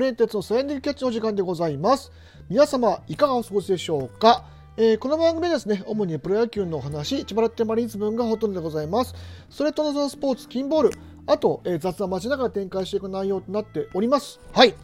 [0.00, 2.10] プレンテツのサイエンディキャッチの時間でございます。
[2.48, 4.46] 皆様いかがお過ごしでしょうか、
[4.78, 9.14] えー、この番組ですね主にプロ野球のお話千葉ロッテマリーンズ分がほとんどでございます。
[9.50, 10.90] それとのスポーツ金ボール
[11.26, 14.40] あと、えー、雑談待ちながら展開していく内容となっております。
[14.54, 14.74] はい、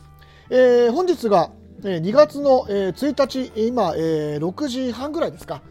[0.50, 5.62] えー、本日が2月の1日今6時半ぐらいですか？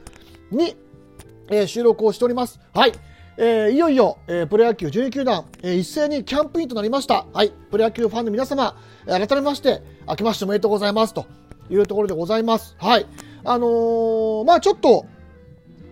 [0.50, 0.76] に
[1.68, 2.60] 収録をしております。
[2.74, 2.94] はい。
[3.38, 7.26] えー、いよいよ、えー、プロ野球12球団、えー、一斉にキャンプインとなりました。
[7.34, 11.26] はい、プロ野球ファンの皆様、改めまして、明けましておめでとうございますと
[11.70, 12.78] いうところでございます。
[12.80, 13.06] はい。
[13.44, 15.06] あのー、まあちょっと、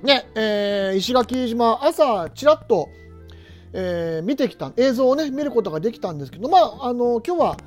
[0.04, 2.88] ね、えー、石垣島、朝、ちらっと、
[3.74, 7.58] えー、見てきた、映像をね、見ることができたんですけど、まあ、あのー、今日は、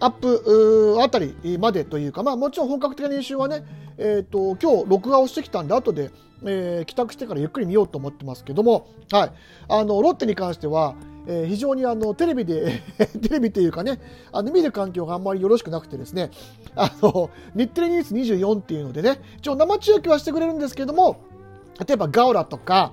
[0.00, 3.64] アップあたりまでというか、まあ、もちろん本格的な練習はね、
[4.02, 6.10] えーと、今日録画をしてきたんで後で、
[6.42, 9.32] えー、帰宅してからゆっくり見ようと思ってますけども、はい、
[9.68, 10.94] あのロッテに関しては、
[11.26, 12.80] えー、非常にあのテレビで
[13.20, 14.00] テレビというかね
[14.32, 16.30] あの見る環境があんまりよろしくなくてですね
[16.74, 21.18] あの日テレニュース24っていうのでね一応生中継はしてくれるんですけども
[21.86, 22.92] 例えばガオラとか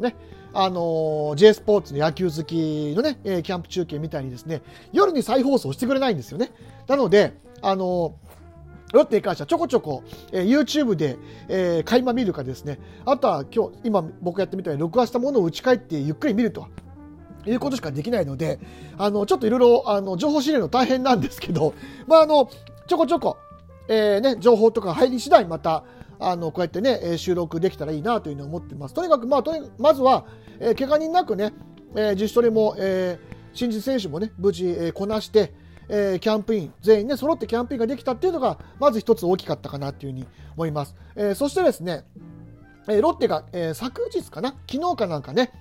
[0.00, 0.16] ね
[0.54, 6.50] あの J スポーツの野球好きのね、えキャンプ中継みたいにですね、夜に再放送してくれないんですよね。
[6.86, 8.14] なので、あの
[8.92, 11.16] ロッテに関してはちょこちょこ、えー、YouTube で、
[11.48, 16.68] えー、垣間見るかですね、あとは今日、今僕やってみたように録画したものを打ち返ってゆっくり見ると。
[17.50, 18.58] いうことしかできないので、
[18.98, 21.74] あの、ちょっといろいろ、情報仕入れるの大変なんですけど、
[22.06, 22.50] まあ、あの、
[22.86, 23.36] ちょこちょこ、
[23.88, 25.84] えー、ね、情報とか入り次第また、
[26.18, 28.94] あの、こうやってね、収録できたらいいなというふうに思ってます。
[28.94, 30.24] とにかく、まあ、とにかくまずは、
[30.58, 31.52] えー、怪我人なくね、
[31.94, 35.52] えー、自主トレも、えー、新人選手もね、無事、えー、こなして、
[35.88, 40.94] えー、キャンプイン、全員ね、揃ってキャンプインができたっていうのが、まず一つ大きかったかなっていうふうに思います。
[41.14, 42.04] えー、そしてですね、
[42.88, 45.52] えー、ロッテが、えー、昨日かな、昨日かなんかね、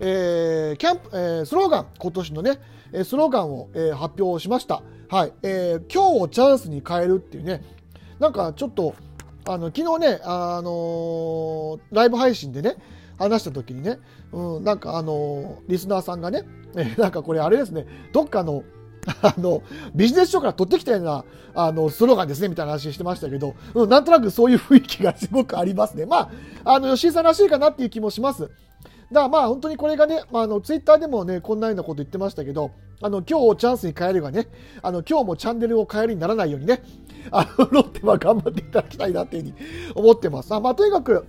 [0.00, 2.58] えー、キャンプ、えー、スローガン、今年のね、
[3.04, 4.82] スローガンを、えー、発表しました。
[5.08, 7.62] はい、えー、今日をチャンスに変えるっていうね、
[8.18, 8.94] なんかちょっと、
[9.46, 12.76] あの昨日ね、あのー、ライブ配信でね、
[13.18, 13.98] 話した時にね、
[14.32, 16.44] うん、なんかあのー、リスナーさんがね、
[16.76, 18.62] えなんかこれあれですね、どっかの、
[19.22, 19.62] あの、
[19.94, 26.06] ビジネス書から取ってきたような、あの、スローガンですね、みたいな話してましたけど、うん、なんとなくそういう雰囲気がすごくありますね。
[26.06, 26.30] ま
[26.64, 28.50] あ、あの、吉井さんらしいかなっていう気もします。
[29.12, 32.70] だからまあ本当にこれがね、まあ、あのツイッターでもね、こんなようなこと言ってましたけど、
[33.02, 34.46] あの今日をチャンスに変えるがね、
[34.82, 36.82] あの今日もチャンネルを変えるにならないようにね、
[37.32, 39.54] あのロッテは頑張っていただきたいなっていうふうに
[39.96, 40.54] 思ってます。
[40.54, 41.26] あまあ、とにかく、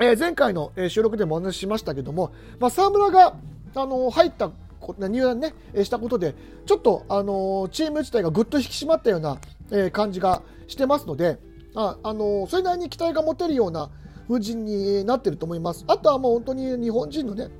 [0.00, 3.34] えー、前回の収録でもお話ししましたけども、まあ、沢村が
[3.74, 4.50] あの入った
[4.98, 6.34] 入団ね、したことで、
[6.66, 9.38] ちょっと、あのチーム自体がぐっと引き締まったような、
[9.72, 11.38] え感じがしてますので、
[11.74, 13.90] あ、あのそれなりに期待が持てるような
[14.28, 15.84] 風神になってると思います。
[15.86, 17.50] あとはもう本当に日本人のね、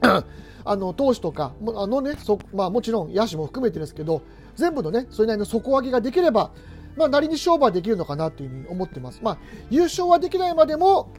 [0.64, 4.22] あの投手とかあのねそ、まあ、もちろん野手も含めてですけど
[4.56, 6.52] 全部のねそれなりの底上げができれば、
[6.96, 9.20] まあ、なりに勝負はできるのかなというふうに思ってます。
[9.22, 9.38] まあ、
[9.70, 11.10] 優勝はできないまでも、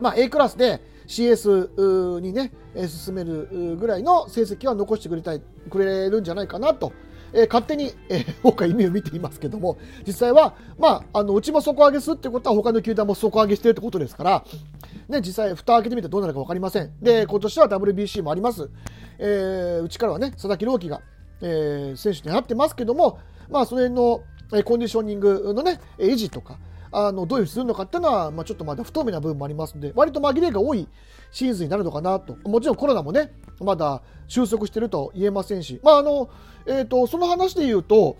[0.00, 2.52] まあ、A クラスで CS にね
[2.88, 6.92] 進めるぐらいの成績は残してくれたいくれるんじゃないかなと、
[7.32, 9.76] えー、勝手に、えー、僕は意味を見ていますけども。
[10.06, 14.44] 実際は、まあ、あのうちも底上げするってことは他の球団も底上げしてるってことですから、
[15.08, 16.92] ね、実際蓋開けてみてどうなるか分かりません。
[17.00, 18.70] で今年は WBC もあります、
[19.18, 21.02] えー、うちからはね佐々木朗希が、
[21.40, 24.22] えー、選手になってますけども、まあ、それの
[24.64, 26.58] コンディショニングのね維持とか
[26.96, 30.88] あのどういうふうにするのかっていうのは、まあ、ちょっとまだ不透明な部分もありますので割と紛れが多い
[31.32, 36.30] シーズンになるのかなともちろんコロナもねまだ収束していると言えませんし、まああの
[36.66, 38.16] えーと、その話で言うと、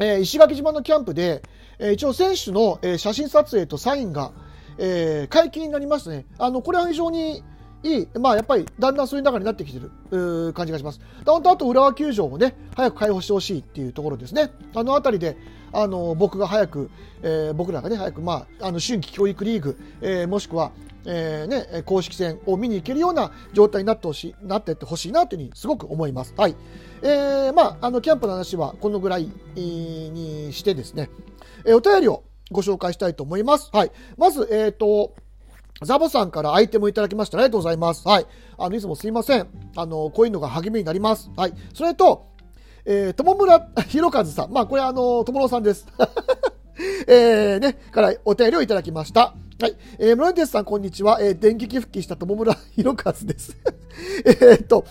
[0.00, 1.42] えー、石垣島のキャンプで、
[1.78, 4.32] えー、一応選手の、えー、写真撮影とサインが、
[4.78, 6.26] えー、解禁になりましたね。
[6.38, 7.42] あのこれは非常に
[7.82, 11.00] いい、まあ、やっぱりだんだんそういう中になってきてる感じがします。
[11.24, 14.50] 本当あと浦和球場もね、早く開放してほしいっていうところですね。
[14.74, 15.38] あの辺りで、
[15.72, 16.90] あの僕が早く、
[17.22, 20.72] えー、僕らがね、早く、まあ、あの春季教育リーグ、えー、もしくは、
[21.06, 26.34] えーね、公式戦を見に行けるような状態になってほしい、なってってほしいなというふうにすごく思います。
[26.36, 26.56] はい。
[27.02, 31.10] えー、まあ、あの、キャンプの話はこのぐらいにしてですね、
[31.64, 33.70] えー、お便りをご紹介したいと思います。
[33.72, 33.92] はい。
[34.16, 35.14] まず、えっ、ー、と、
[35.82, 37.38] ザボさんからアイテムいただきました。
[37.38, 38.06] ありがとうございます。
[38.06, 38.26] はい。
[38.58, 39.48] あの、いつもすいません。
[39.76, 41.30] あの、こういうのが励みになります。
[41.36, 41.54] はい。
[41.72, 42.26] それと、
[42.84, 44.52] えー、友村 博和さん。
[44.52, 45.86] まあ、これあの、友野さんです。
[47.06, 49.34] えー、ね、からお便りをいただきました。
[49.60, 49.76] はい。
[49.98, 51.18] えー、村テスさん、こんにちは。
[51.20, 53.56] えー、電撃復帰した友村 博和です。
[54.24, 54.86] えっと、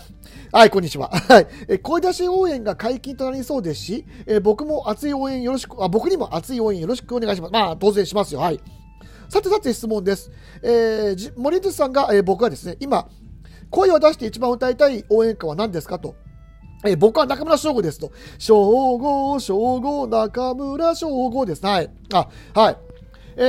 [0.52, 1.08] はい、こんにちは。
[1.08, 1.46] はい。
[1.66, 7.52] えー、声出し応援が解禁となりそうですし、えー、僕も熱い応援よろしく、あ、僕にも熱い応援よろしくお願いします。
[7.52, 8.40] まあ、当然しますよ。
[8.40, 8.60] はい。
[9.28, 10.30] さてさて質問です。
[10.62, 13.08] えー、森哲さんが、えー、僕はですね、今、
[13.70, 16.14] 声を出して一番歌いたい応援歌は何ですかと
[16.84, 18.10] え僕は中村翔吾ですと。
[18.38, 21.64] 翔吾、翔吾、中村翔吾です。
[21.64, 21.90] はい。
[22.12, 22.76] あ、はい。
[23.36, 23.42] え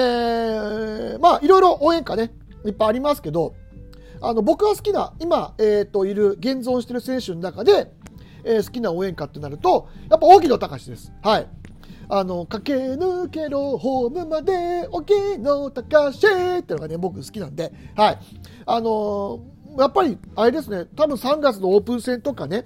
[1.18, 2.34] ー、まあ、いろいろ応援歌ね、
[2.66, 3.54] いっぱいありますけど、
[4.22, 7.92] あの、僕が好きな、今、えっ、と、いる、現存してる選手の中で、
[8.44, 11.14] えー好きな応援歌ってなると、やっぱ、荻野隆です。
[11.22, 11.48] はい。
[12.10, 16.22] あの、駆け抜けろ、ホームまで、荻野隆っ
[16.64, 18.20] ていうのがね、僕好きなんで、はい。
[18.66, 22.66] あのーやっぱり、あれですね、多分3月のオープン戦とかね、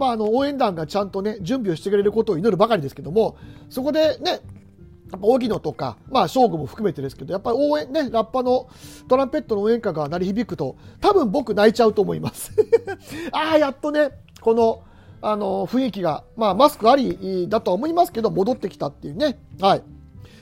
[0.00, 3.36] まあ、あの応援団がちゃんとね準備をしてくれることを祈るばかりですけども
[3.68, 8.70] そこでねやっぱ荻野とか、まあ、正吾も含めてですけどやっぱり応援ねラッパの
[9.08, 12.52] トランペットの応援歌が鳴り響くと多分僕泣いちゃうと思います。
[13.32, 14.10] ああやっとね
[14.40, 14.82] この
[15.20, 19.38] あの雰囲気が、まあ、マスクありだとは思いますけど戻ってきたっていうね。
[19.60, 19.82] はい。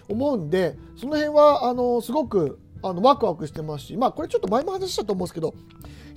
[0.09, 5.55] 思うんでその辺はあのすごくあのワクワクしてますしまあこれちょっと前も話したと思うんですけど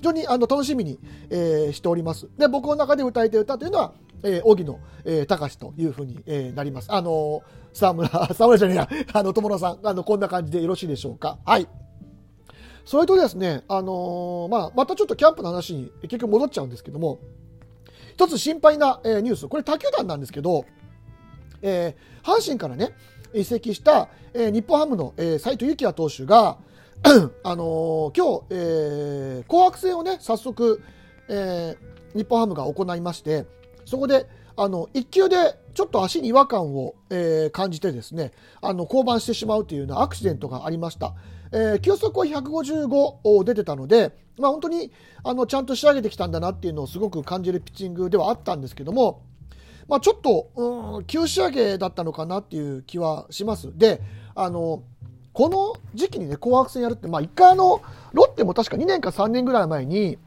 [0.02, 0.98] 非常にあの楽しみに、
[1.30, 2.28] えーしております。
[2.36, 3.92] で、僕の中で歌いたい歌というのは、
[4.24, 6.92] えー、荻野、えー、隆というふうに、えーなります。
[6.92, 11.38] あのー沢村、 沢村じゃねえや、 あの、友野さん、あの、こんな感じでよろしいでしょうか。
[11.46, 11.68] はい。
[12.84, 17.20] それとですね、あのーまあ、またちょっとキャンプの話に結局戻っちゃうんですけども、
[18.16, 20.64] 一つ心配な、えーニュース、これ他球団なんですけど、
[21.62, 22.90] えー阪神からね、
[23.34, 26.58] 移籍した、えー日本ハムの、えー、斉藤幸也投手が、
[27.42, 30.82] あのー今日、えー紅白戦をね、早速、
[31.28, 33.46] えー日本ハムが行いまして、
[33.86, 41.14] そこで、あの、1球でちょっと足に違和感を、えー感じてですね、あの、降板してしまうというようなアクシデントがありました。
[41.50, 44.92] えー球速は155出てたので、まあ本当に、
[45.24, 49.22] あの、ちゃんと仕上げてきたんだなっていうのをすごく感じるピッチングではあったんですけども、
[49.88, 53.76] まあ、ちょっと、うん、急仕上げだったのかなっていう気はします。
[53.76, 54.00] で、
[54.34, 54.84] あの、
[55.32, 57.82] この時期にね、紅白戦やるって、まあ、一回あの、
[58.12, 60.18] ロッテも確か2年か3年ぐらい前に、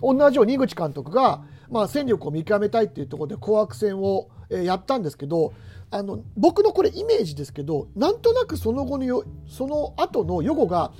[0.00, 5.52] 同じように井口監督が、まあ、戦力を見極めたいっていうところで紅白戦を、やったんですけど、
[5.90, 10.92] あの、僕のこれイメージですけど、なんとなくその後のよ、その後の予後が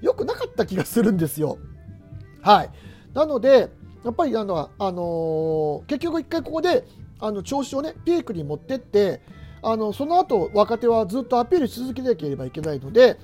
[0.00, 1.58] 良くなかった気がするんですよ。
[2.42, 2.70] はい。
[3.14, 3.70] なので、
[4.04, 6.84] やっぱりあの、あのー結局一回ここで、
[7.20, 9.20] あの、調子をね、ピークに持ってって、
[9.62, 13.18] あの、その後、若手はずっとアピールし続けなければいけないので、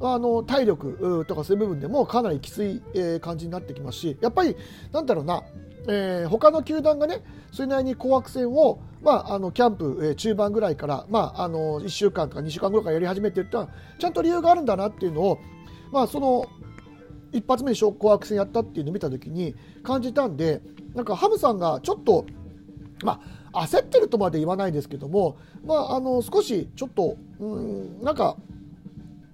[0.00, 2.82] あの、体力とかそういう部分でもかなりきつい、
[3.20, 4.56] 感じになってきますし、やっぱり、
[4.92, 5.42] なんだろうな、
[5.88, 7.22] えー他の球団がね、
[7.52, 13.68] それなりに紅白戦を、まあ、あのキャンプ、中盤ぐらいから、まあ、あの1週間とか2週間ぐらいからやり始めてるってのは、
[13.98, 15.38] ちゃんと理由があるんだなっていうのを、
[15.90, 16.46] まあ、その
[17.32, 20.60] 一発目に紅白戦やったっていうのを見たときに感じたんで、
[20.94, 22.26] なんかハムさんがちょっと、
[23.04, 23.20] まあ、
[23.52, 28.36] 焦ってるとまで言わないですけども、まあ、あの少しちょっと、うん、なんか、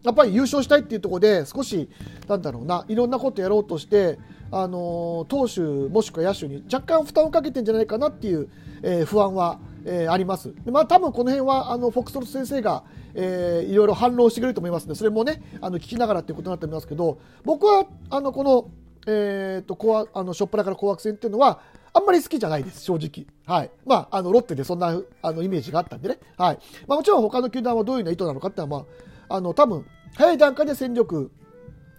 [0.02, 1.88] やっぱり優勝したいっていうところで少し
[2.28, 4.18] なんだろうないろんなことやろうとして、
[4.52, 8.48] あの投手もしくは野手に若干負担をかけてんじゃないかなっていう、
[8.82, 10.54] えー不安は、えーあります。
[10.64, 12.84] でまあ多分この辺はあのフォックストロット先生が、
[13.14, 18.70] えーいろいろ反論してくれると思いますのでそれもねあの聞きながらっていうことになっておりますけど僕はあのこの
[19.08, 21.60] えー、とあのショップラから紅白戦っていうのは
[21.96, 23.26] あんまり好きじゃないです、正直。
[23.46, 23.70] はい。
[23.86, 26.18] まあ、あの、ロッテでそんな、あの、イメージがあったんでね。
[26.36, 26.58] はい。
[26.86, 28.86] まあ、もちろん他の球団はどういうような意図なのかっていうのは、ま
[29.30, 31.30] あ、あの、多分、早い段階で戦力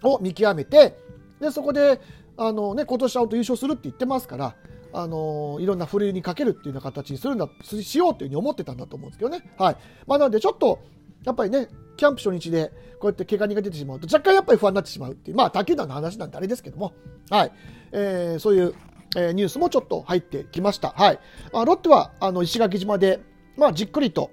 [0.03, 0.99] を見極めて、
[1.39, 1.99] で、そこで、
[2.37, 4.55] あのね、今年は本当優勝するって言ってますから、
[4.93, 9.51] あのいろんなふるいにかけるっていうような形にするんだ、しようというふうに思ってたんだと思うんですけどね。
[9.57, 9.77] はい。
[10.05, 10.79] まあ、なので、ちょっと、
[11.25, 16.93] やっぱりね、キャンプ初日でこうやって怪我人が出てしまうと、若干やっぱり不安になってしまうっていう、まあ、他球団の話なんてあれですけども、
[17.29, 17.51] はい。
[17.91, 18.73] えーそういう、
[19.15, 20.89] えーニュースもちょっと入ってきました。
[20.89, 21.19] はい。
[21.53, 23.19] あロッテは、あの、石垣島で、
[23.55, 24.31] まあ、じっくりと、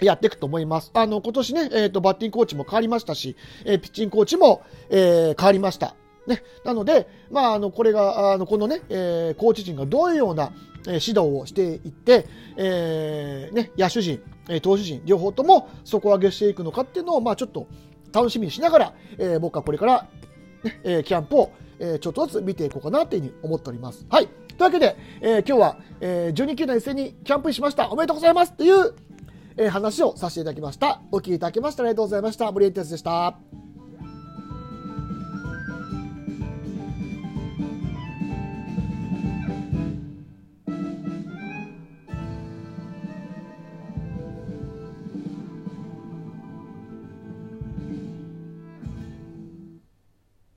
[0.00, 0.90] やっていくと思います。
[0.94, 5.96] あの、今年ね、えっ、と、バッティングコーチも変わりましたし、えーピッチングコーチも、えー変わりました。
[6.26, 6.42] ね。
[6.64, 10.52] なので、まあ、あの、これが、あの、このね、えーコーチ陣がどういうような、
[10.86, 12.26] えー指導をしていって、
[12.56, 17.66] えーね、野手陣、えー投手陣、両方とも底上げしていくのかっていうのを、まあ、ちょっと
[18.12, 20.08] 楽しみにしながら、えー僕はこれから、
[20.62, 24.06] ねえーキャンプを、えーちょっとずつ見ていこうかなというふうに思っております。
[24.08, 24.26] はい。
[24.26, 27.90] というわけで、えー今日は、えー12球団一斉にキャンプインしました。
[27.90, 28.94] おめでとうございますという、
[29.56, 31.00] えー話をさせていただきました。
[31.12, 32.50] お聞きいただきましてありがとうございました。
[32.52, 33.67] 森エンテスでした。